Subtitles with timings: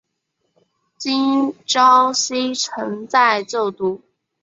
[0.97, 4.01] 金昭希曾在就读。